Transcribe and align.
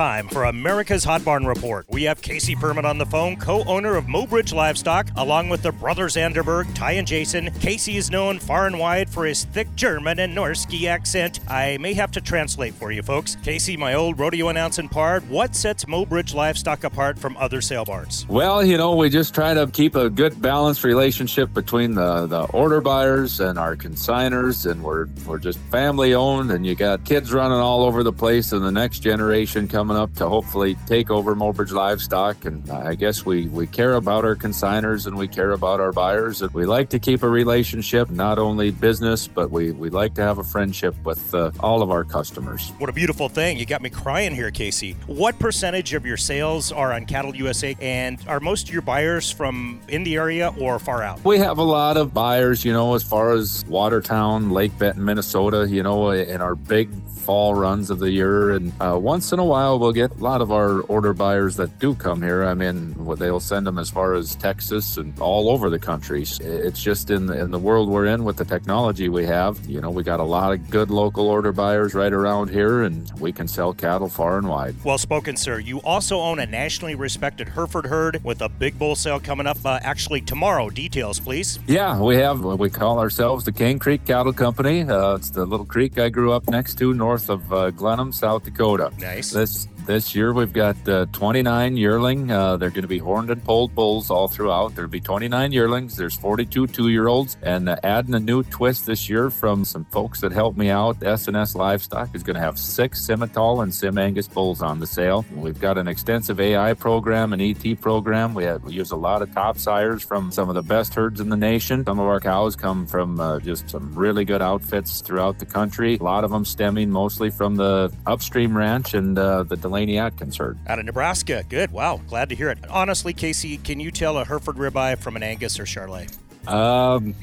time 0.00 0.26
for 0.28 0.44
America's 0.44 1.04
Hot 1.04 1.22
Barn 1.22 1.44
Report. 1.44 1.84
We 1.90 2.04
have 2.04 2.22
Casey 2.22 2.56
Perman 2.56 2.84
on 2.84 2.96
the 2.96 3.04
phone, 3.04 3.36
co 3.36 3.62
owner 3.64 3.96
of 3.96 4.06
Mobridge 4.06 4.54
Livestock, 4.54 5.10
along 5.16 5.50
with 5.50 5.60
the 5.60 5.72
brothers 5.72 6.16
Anderberg, 6.16 6.74
Ty 6.74 6.92
and 6.92 7.06
Jason. 7.06 7.50
Casey 7.60 7.98
is 7.98 8.10
known 8.10 8.38
far 8.38 8.66
and 8.66 8.78
wide 8.78 9.10
for 9.10 9.26
his 9.26 9.44
thick 9.44 9.68
German 9.74 10.20
and 10.20 10.34
Norski 10.34 10.86
accent. 10.88 11.40
I 11.48 11.76
may 11.82 11.92
have 11.92 12.10
to 12.12 12.22
translate 12.22 12.72
for 12.72 12.90
you 12.90 13.02
folks. 13.02 13.36
Casey, 13.44 13.76
my 13.76 13.92
old 13.92 14.18
rodeo 14.18 14.48
announcing 14.48 14.88
part, 14.88 15.22
what 15.26 15.54
sets 15.54 15.84
Mobridge 15.84 16.32
Livestock 16.32 16.84
apart 16.84 17.18
from 17.18 17.36
other 17.36 17.60
sale 17.60 17.84
barns? 17.84 18.26
Well, 18.26 18.64
you 18.64 18.78
know, 18.78 18.96
we 18.96 19.10
just 19.10 19.34
try 19.34 19.52
to 19.52 19.66
keep 19.66 19.96
a 19.96 20.08
good 20.08 20.40
balanced 20.40 20.82
relationship 20.82 21.52
between 21.52 21.94
the, 21.94 22.26
the 22.26 22.44
order 22.54 22.80
buyers 22.80 23.38
and 23.38 23.58
our 23.58 23.76
consigners, 23.76 24.64
and 24.64 24.82
we're, 24.82 25.08
we're 25.26 25.38
just 25.38 25.58
family 25.70 26.14
owned, 26.14 26.50
and 26.52 26.64
you 26.64 26.74
got 26.74 27.04
kids 27.04 27.34
running 27.34 27.58
all 27.58 27.84
over 27.84 28.02
the 28.02 28.14
place, 28.14 28.52
and 28.52 28.64
the 28.64 28.72
next 28.72 29.00
generation 29.00 29.68
coming 29.68 29.89
up 29.96 30.14
to 30.16 30.28
hopefully 30.28 30.76
take 30.86 31.10
over 31.10 31.34
Mobridge 31.34 31.72
Livestock. 31.72 32.44
And 32.44 32.68
I 32.70 32.94
guess 32.94 33.24
we, 33.24 33.46
we 33.48 33.66
care 33.66 33.94
about 33.94 34.24
our 34.24 34.36
consigners 34.36 35.06
and 35.06 35.16
we 35.16 35.28
care 35.28 35.52
about 35.52 35.80
our 35.80 35.92
buyers. 35.92 36.42
And 36.42 36.52
we 36.52 36.66
like 36.66 36.88
to 36.90 36.98
keep 36.98 37.22
a 37.22 37.28
relationship, 37.28 38.10
not 38.10 38.38
only 38.38 38.70
business, 38.70 39.26
but 39.26 39.50
we, 39.50 39.72
we 39.72 39.90
like 39.90 40.14
to 40.14 40.22
have 40.22 40.38
a 40.38 40.44
friendship 40.44 40.94
with 41.04 41.34
uh, 41.34 41.50
all 41.60 41.82
of 41.82 41.90
our 41.90 42.04
customers. 42.04 42.72
What 42.78 42.90
a 42.90 42.92
beautiful 42.92 43.28
thing. 43.28 43.58
You 43.58 43.66
got 43.66 43.82
me 43.82 43.90
crying 43.90 44.34
here, 44.34 44.50
Casey. 44.50 44.96
What 45.06 45.38
percentage 45.38 45.94
of 45.94 46.06
your 46.06 46.16
sales 46.16 46.72
are 46.72 46.92
on 46.92 47.06
Cattle 47.06 47.34
USA, 47.36 47.76
and 47.80 48.18
are 48.26 48.40
most 48.40 48.68
of 48.68 48.72
your 48.72 48.82
buyers 48.82 49.30
from 49.30 49.80
in 49.88 50.04
the 50.04 50.16
area 50.16 50.52
or 50.58 50.78
far 50.78 51.02
out? 51.02 51.24
We 51.24 51.38
have 51.38 51.58
a 51.58 51.62
lot 51.62 51.96
of 51.96 52.14
buyers, 52.14 52.64
you 52.64 52.72
know, 52.72 52.94
as 52.94 53.02
far 53.02 53.32
as 53.32 53.64
Watertown, 53.66 54.50
Lake 54.50 54.76
Benton, 54.78 55.04
Minnesota, 55.04 55.66
you 55.68 55.82
know, 55.82 56.10
in 56.10 56.40
our 56.40 56.54
big 56.54 56.90
fall 57.20 57.54
runs 57.54 57.90
of 57.90 57.98
the 57.98 58.10
year. 58.10 58.50
And 58.50 58.72
uh, 58.80 58.98
once 58.98 59.32
in 59.32 59.38
a 59.38 59.44
while, 59.44 59.78
we'll 59.80 59.92
get 59.92 60.12
a 60.12 60.22
lot 60.22 60.42
of 60.42 60.52
our 60.52 60.80
order 60.82 61.12
buyers 61.12 61.56
that 61.56 61.78
do 61.78 61.94
come 61.94 62.22
here. 62.22 62.44
I 62.44 62.54
mean, 62.54 62.94
they'll 63.16 63.40
send 63.40 63.66
them 63.66 63.78
as 63.78 63.90
far 63.90 64.14
as 64.14 64.36
Texas 64.36 64.98
and 64.98 65.18
all 65.18 65.50
over 65.50 65.70
the 65.70 65.78
country. 65.78 66.22
It's 66.22 66.82
just 66.82 67.10
in 67.10 67.26
the, 67.26 67.40
in 67.40 67.50
the 67.50 67.58
world 67.58 67.88
we're 67.88 68.06
in 68.06 68.24
with 68.24 68.36
the 68.36 68.44
technology 68.44 69.08
we 69.08 69.24
have. 69.26 69.58
You 69.66 69.80
know, 69.80 69.90
we 69.90 70.02
got 70.02 70.20
a 70.20 70.24
lot 70.24 70.52
of 70.52 70.70
good 70.70 70.90
local 70.90 71.26
order 71.26 71.50
buyers 71.50 71.94
right 71.94 72.12
around 72.12 72.50
here, 72.50 72.82
and 72.82 73.10
we 73.18 73.32
can 73.32 73.48
sell 73.48 73.72
cattle 73.72 74.08
far 74.08 74.38
and 74.38 74.48
wide. 74.48 74.76
Well 74.84 74.98
spoken, 74.98 75.36
sir. 75.36 75.58
You 75.58 75.80
also 75.80 76.18
own 76.20 76.38
a 76.38 76.46
nationally 76.46 76.94
respected 76.94 77.48
Hereford 77.48 77.86
herd 77.86 78.22
with 78.22 78.42
a 78.42 78.48
big 78.48 78.78
bull 78.78 78.94
sale 78.94 79.18
coming 79.18 79.46
up 79.46 79.58
uh, 79.64 79.78
actually 79.82 80.20
tomorrow. 80.20 80.68
Details, 80.68 81.18
please. 81.18 81.58
Yeah, 81.66 81.98
we 82.00 82.16
have. 82.16 82.44
We 82.44 82.68
call 82.68 82.98
ourselves 82.98 83.44
the 83.44 83.52
Cane 83.52 83.78
Creek 83.78 84.04
Cattle 84.04 84.34
Company. 84.34 84.82
Uh, 84.82 85.14
it's 85.14 85.30
the 85.30 85.46
little 85.46 85.66
creek 85.66 85.98
I 85.98 86.10
grew 86.10 86.32
up 86.32 86.48
next 86.50 86.78
to, 86.78 86.92
north 86.92 87.30
of 87.30 87.50
uh, 87.52 87.70
Glenham, 87.70 88.12
South 88.12 88.44
Dakota. 88.44 88.92
Nice. 88.98 89.30
This 89.30 89.66
this 89.90 90.14
year 90.14 90.32
we've 90.32 90.52
got 90.52 90.76
uh, 90.88 91.04
29 91.10 91.76
yearling. 91.76 92.30
Uh, 92.30 92.56
they're 92.56 92.70
going 92.70 92.82
to 92.82 92.88
be 92.88 92.98
horned 92.98 93.28
and 93.28 93.42
polled 93.42 93.74
bulls 93.74 94.08
all 94.08 94.28
throughout. 94.28 94.72
There'll 94.76 94.88
be 94.88 95.00
29 95.00 95.50
yearlings. 95.50 95.96
There's 95.96 96.16
42 96.16 96.68
two-year-olds, 96.68 97.36
and 97.42 97.68
uh, 97.68 97.74
adding 97.82 98.14
a 98.14 98.20
new 98.20 98.44
twist 98.44 98.86
this 98.86 99.08
year 99.08 99.30
from 99.30 99.64
some 99.64 99.84
folks 99.86 100.20
that 100.20 100.30
helped 100.30 100.56
me 100.56 100.70
out. 100.70 101.02
S&S 101.02 101.56
Livestock 101.56 102.14
is 102.14 102.22
going 102.22 102.36
to 102.36 102.40
have 102.40 102.56
six 102.56 103.04
Simmental 103.04 103.64
and 103.64 103.74
Sim 103.74 103.98
Angus 103.98 104.28
bulls 104.28 104.62
on 104.62 104.78
the 104.78 104.86
sale. 104.86 105.24
We've 105.34 105.60
got 105.60 105.76
an 105.76 105.88
extensive 105.88 106.38
AI 106.38 106.72
program, 106.74 107.32
an 107.32 107.40
ET 107.40 107.80
program. 107.80 108.32
We, 108.32 108.44
have, 108.44 108.62
we 108.62 108.74
use 108.74 108.92
a 108.92 108.96
lot 108.96 109.22
of 109.22 109.34
top 109.34 109.58
sires 109.58 110.04
from 110.04 110.30
some 110.30 110.48
of 110.48 110.54
the 110.54 110.62
best 110.62 110.94
herds 110.94 111.20
in 111.20 111.30
the 111.30 111.36
nation. 111.36 111.84
Some 111.84 111.98
of 111.98 112.06
our 112.06 112.20
cows 112.20 112.54
come 112.54 112.86
from 112.86 113.18
uh, 113.18 113.40
just 113.40 113.68
some 113.68 113.92
really 113.92 114.24
good 114.24 114.40
outfits 114.40 115.00
throughout 115.00 115.40
the 115.40 115.46
country. 115.46 115.96
A 115.96 116.04
lot 116.04 116.22
of 116.22 116.30
them 116.30 116.44
stemming 116.44 116.90
mostly 116.90 117.28
from 117.28 117.56
the 117.56 117.92
upstream 118.06 118.56
ranch 118.56 118.94
and 118.94 119.18
uh, 119.18 119.42
the 119.42 119.56
Delaney 119.56 119.79
Atkins 119.88 120.36
herd. 120.36 120.58
Out 120.66 120.78
of 120.78 120.84
Nebraska. 120.84 121.44
Good. 121.48 121.70
Wow. 121.72 122.00
Glad 122.08 122.28
to 122.30 122.34
hear 122.34 122.50
it. 122.50 122.58
Honestly, 122.68 123.12
Casey, 123.12 123.56
can 123.58 123.80
you 123.80 123.90
tell 123.90 124.18
a 124.18 124.24
Hereford 124.24 124.56
ribeye 124.56 124.98
from 124.98 125.16
an 125.16 125.22
Angus 125.22 125.58
or 125.58 125.64
Charolais? 125.64 126.16
Um, 126.48 127.14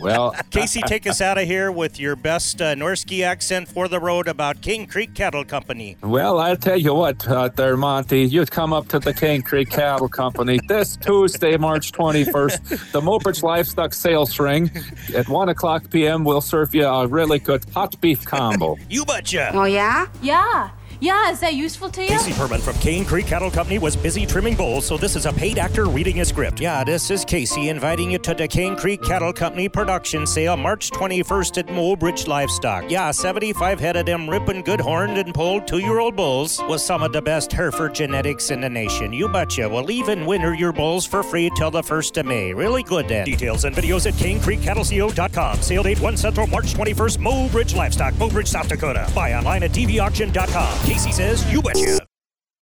well, 0.00 0.34
Casey, 0.50 0.80
take 0.82 1.06
us 1.06 1.20
out 1.20 1.38
of 1.38 1.44
here 1.44 1.72
with 1.72 1.98
your 1.98 2.14
best 2.16 2.60
uh, 2.60 2.74
Norski 2.74 3.24
accent 3.24 3.68
for 3.68 3.88
the 3.88 3.98
road 3.98 4.28
about 4.28 4.60
Cane 4.60 4.86
Creek 4.86 5.14
Cattle 5.14 5.44
Company. 5.44 5.96
Well, 6.02 6.38
I'll 6.38 6.56
tell 6.56 6.76
you 6.78 6.94
what, 6.94 7.26
uh, 7.26 7.48
there, 7.48 7.76
Monte, 7.76 8.22
you'd 8.24 8.50
come 8.50 8.72
up 8.72 8.88
to 8.88 8.98
the 8.98 9.12
Cane 9.12 9.42
Creek 9.42 9.70
Cattle 9.70 10.08
Company 10.08 10.60
this 10.68 10.96
Tuesday, 10.96 11.56
March 11.56 11.92
21st, 11.92 12.92
the 12.92 13.00
Mobridge 13.00 13.42
Livestock 13.42 13.94
Sales 13.94 14.38
Ring. 14.38 14.70
At 15.14 15.28
1 15.28 15.48
o'clock 15.48 15.90
p.m., 15.90 16.24
we'll 16.24 16.40
serve 16.40 16.74
you 16.74 16.86
a 16.86 17.06
really 17.06 17.38
good 17.38 17.64
hot 17.70 18.00
beef 18.00 18.24
combo. 18.24 18.76
you 18.88 19.04
betcha. 19.04 19.50
Oh, 19.54 19.64
yeah? 19.64 20.06
Yeah. 20.22 20.70
Yeah, 21.02 21.32
is 21.32 21.40
that 21.40 21.54
useful 21.54 21.90
to 21.90 22.02
you? 22.02 22.06
Casey 22.10 22.30
Perman 22.30 22.60
from 22.60 22.76
Cane 22.76 23.04
Creek 23.04 23.26
Cattle 23.26 23.50
Company 23.50 23.80
was 23.80 23.96
busy 23.96 24.24
trimming 24.24 24.54
bulls, 24.54 24.86
so 24.86 24.96
this 24.96 25.16
is 25.16 25.26
a 25.26 25.32
paid 25.32 25.58
actor 25.58 25.86
reading 25.86 26.20
a 26.20 26.24
script. 26.24 26.60
Yeah, 26.60 26.84
this 26.84 27.10
is 27.10 27.24
Casey 27.24 27.70
inviting 27.70 28.12
you 28.12 28.18
to 28.18 28.34
the 28.34 28.46
Cane 28.46 28.76
Creek 28.76 29.02
Cattle 29.02 29.32
Company 29.32 29.68
production 29.68 30.28
sale 30.28 30.56
March 30.56 30.92
21st 30.92 31.58
at 31.58 31.66
Mobridge 31.66 32.28
Livestock. 32.28 32.88
Yeah, 32.88 33.10
75 33.10 33.80
head 33.80 33.96
of 33.96 34.06
them 34.06 34.30
ripping 34.30 34.62
good 34.62 34.80
horned 34.80 35.18
and 35.18 35.34
polled 35.34 35.66
two 35.66 35.78
year 35.78 35.98
old 35.98 36.14
bulls 36.14 36.62
with 36.68 36.80
some 36.80 37.02
of 37.02 37.12
the 37.12 37.20
best 37.20 37.50
Hereford 37.50 37.96
genetics 37.96 38.52
in 38.52 38.60
the 38.60 38.70
nation. 38.70 39.12
You 39.12 39.26
betcha. 39.26 39.68
We'll 39.68 39.90
even 39.90 40.24
winter 40.24 40.54
your 40.54 40.72
bulls 40.72 41.04
for 41.04 41.24
free 41.24 41.50
till 41.56 41.72
the 41.72 41.82
1st 41.82 42.18
of 42.18 42.26
May. 42.26 42.54
Really 42.54 42.84
good 42.84 43.08
then. 43.08 43.26
Details 43.26 43.64
and 43.64 43.74
videos 43.74 44.06
at 44.06 44.14
canecreekcattleco.com. 44.14 45.62
Sale 45.62 45.82
date 45.82 46.00
1 46.00 46.16
Central 46.16 46.46
March 46.46 46.74
21st, 46.74 47.18
Mobridge 47.18 47.74
Livestock, 47.74 48.14
Mobridge, 48.14 48.46
South 48.46 48.68
Dakota. 48.68 49.10
Buy 49.12 49.34
online 49.34 49.64
at 49.64 49.72
tvauction.com. 49.72 50.91
Casey 50.92 51.10
says, 51.10 51.50
you 51.50 51.62
betcha. 51.62 52.11